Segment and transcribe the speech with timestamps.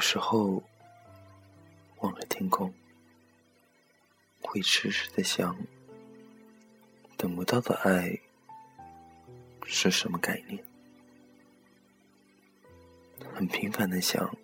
[0.00, 0.62] 有时候
[1.98, 2.72] 望着天空，
[4.40, 5.54] 会痴痴的想，
[7.18, 8.18] 等不到的爱
[9.66, 10.64] 是什么概念？
[13.34, 14.34] 很平凡的想，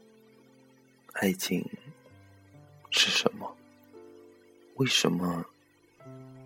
[1.14, 1.66] 爱情
[2.91, 3.56] 是什么？
[4.74, 5.42] 为什么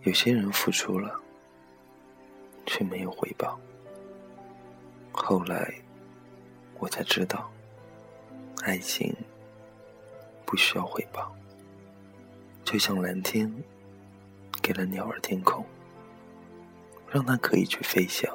[0.02, 1.20] 有些人付出了，
[2.64, 3.60] 却没有回报？
[5.10, 5.74] 后来
[6.78, 7.52] 我才知道，
[8.62, 9.14] 爱情
[10.44, 11.34] 不需要回报，
[12.64, 13.52] 就像蓝天
[14.62, 15.64] 给了鸟儿天空，
[17.08, 18.30] 让它可以去飞翔；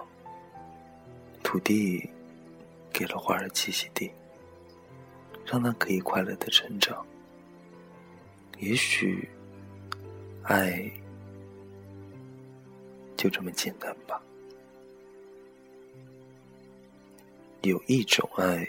[1.43, 2.09] 土地
[2.91, 4.11] 给了花儿栖息地，
[5.45, 7.05] 让它可以快乐的成长。
[8.59, 9.27] 也许。
[10.47, 10.91] 爱
[13.17, 14.21] 就这么简单吧。
[17.63, 18.63] 有一种爱，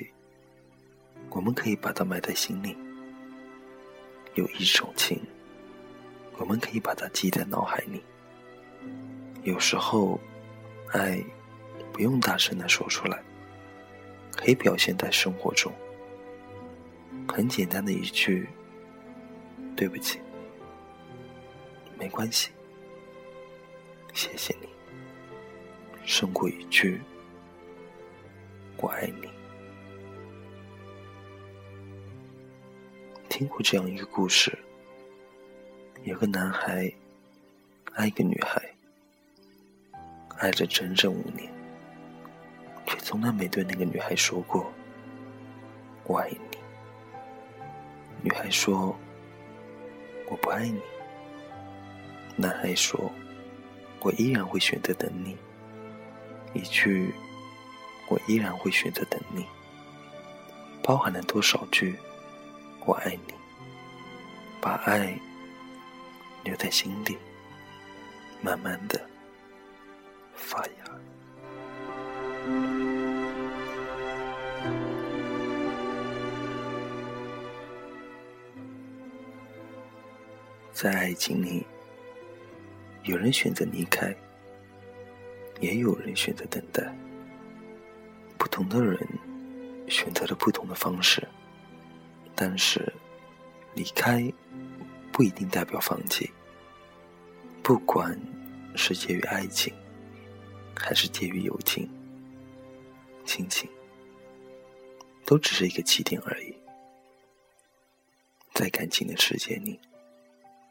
[1.37, 2.75] 我们可以把它埋在心里；
[4.37, 5.21] 有一种情，
[6.39, 8.03] 我们可以把它记在脑海里。
[9.43, 10.19] 有时候，
[10.93, 11.23] 爱
[11.93, 13.23] 不用大声的说出来，
[14.35, 15.71] 可以表现在生活中。
[17.29, 18.49] 很简单的一句
[19.77, 20.19] “对不起”。
[22.01, 22.49] 没关系，
[24.15, 24.69] 谢谢你，
[26.07, 26.99] 胜过一句
[28.81, 29.29] “我爱你”。
[33.37, 34.59] 听过这样一个故事：
[36.05, 36.91] 有个男孩
[37.93, 38.63] 爱一个女孩，
[40.39, 41.53] 爱了整整五年，
[42.87, 44.73] 却从来没对那个女孩说过
[46.09, 46.59] “我爱你”。
[48.25, 48.97] 女孩说
[50.31, 50.81] ：“我不爱你。”
[52.37, 53.13] 男孩说
[54.01, 55.37] ：“我依然会选择等你。”
[56.59, 57.13] 一句
[58.09, 59.45] “我依然会选择等你”，
[60.83, 61.97] 包含了多少句
[62.87, 63.35] “我爱你”？
[64.59, 65.19] 把爱
[66.43, 67.19] 留在心底，
[68.41, 68.99] 慢慢的
[70.35, 70.73] 发芽。
[80.73, 81.67] 在爱情里。
[83.05, 84.13] 有人选择离开，
[85.61, 86.83] 也有人选择等待。
[88.37, 88.99] 不同的人
[89.87, 91.25] 选择了不同的方式，
[92.37, 92.93] 但是
[93.75, 94.33] 离开
[95.11, 96.31] 不一定代表放弃。
[97.63, 98.17] 不管
[98.77, 99.75] 是介于爱情，
[100.77, 101.91] 还是介于友情、
[103.25, 103.69] 亲情，
[105.25, 106.55] 都只是一个起点而已。
[108.55, 109.81] 在感情的世界里，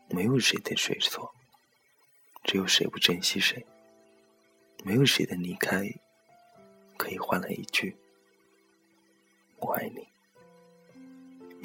[0.10, 1.30] 没有谁对谁错。
[2.44, 3.66] 只有谁不珍惜谁，
[4.84, 5.84] 没有谁的离开
[6.96, 7.98] 可以换来一句
[9.60, 10.08] “我爱你”，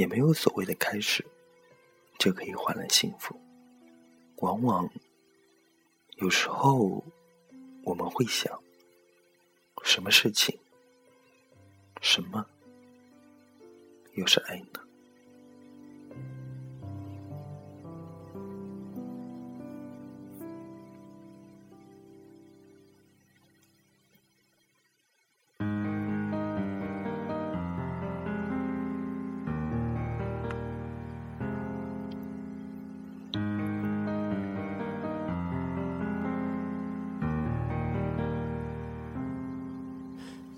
[0.01, 1.23] 也没有所谓的开始
[2.19, 3.39] 就可以换来幸福。
[4.37, 4.91] 往往
[6.17, 7.05] 有时候
[7.85, 8.59] 我们会想，
[9.85, 10.59] 什么事情，
[12.01, 12.47] 什么
[14.15, 14.81] 又是爱呢？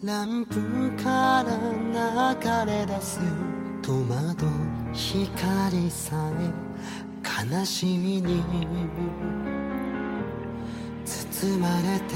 [0.03, 3.19] 南部から流れ出す
[3.81, 4.45] 戸惑
[4.93, 6.53] 光さえ
[7.23, 8.43] 悲しみに
[11.05, 12.15] 包まれて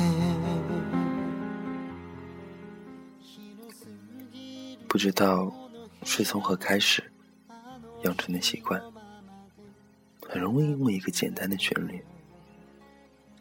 [4.88, 5.51] 不知道
[6.03, 7.03] 是从何开始
[8.03, 8.81] 养成的习惯，
[10.27, 12.03] 很容易因为一个简单的旋律，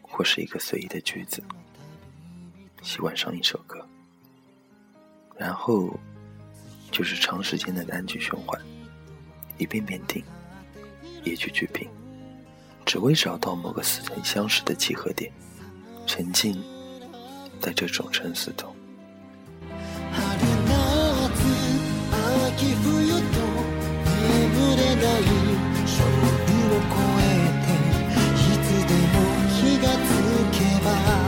[0.01, 1.43] 或是一个随意的句子，
[2.81, 3.85] 喜欢上一首歌。
[5.37, 5.99] 然后，
[6.91, 8.59] 就是长时间的单曲循环，
[9.57, 10.23] 一遍遍听，
[11.23, 11.87] 一句句品，
[12.85, 15.31] 只为找到某个似曾相识的契合点，
[16.05, 16.61] 沉浸
[17.59, 18.75] 在这种沉思中。
[22.61, 23.57] 雨降り止まぬ
[25.87, 26.15] さよ
[30.83, 31.24] な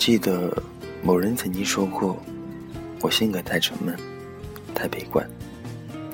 [0.00, 0.50] 记得
[1.02, 2.16] 某人曾经说过，
[3.02, 3.94] 我性格太沉闷，
[4.74, 5.28] 太悲观。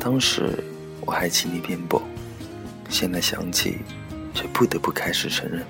[0.00, 0.58] 当时
[1.02, 2.02] 我还极力辩驳，
[2.88, 3.78] 现在想起，
[4.34, 5.64] 却不得不开始承认，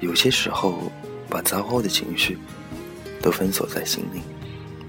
[0.00, 0.92] 有些时候
[1.30, 2.36] 把糟糕的情绪
[3.22, 4.20] 都封锁在心里，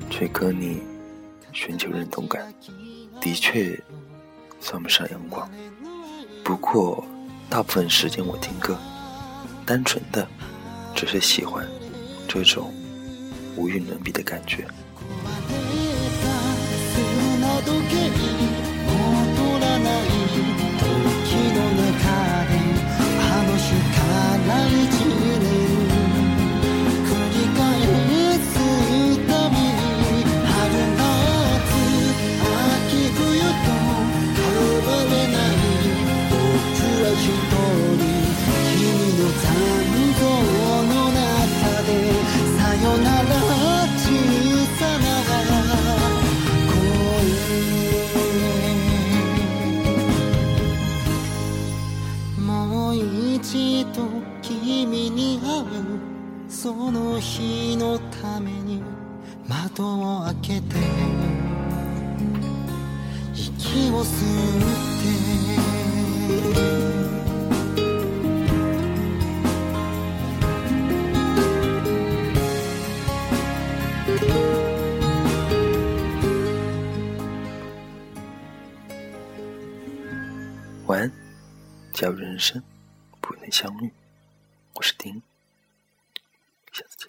[0.09, 0.81] 却跟你
[1.53, 2.53] 寻求认同感，
[3.21, 3.81] 的确
[4.59, 5.50] 算不上阳光。
[6.44, 7.01] 不过
[7.50, 8.77] 大部分时间我听歌，
[9.65, 10.27] 单纯的
[10.94, 11.65] 只是喜欢。
[12.33, 12.74] 这种
[13.57, 14.66] 无与伦比的感觉。
[56.71, 58.83] その日のために
[59.47, 60.77] 窓を開けて
[63.35, 65.06] 息を吸って
[80.87, 81.12] 晚安，
[81.93, 82.62] 假如人生
[83.21, 83.91] 不能相遇，
[84.75, 85.21] 我是丁。
[86.72, 87.08] just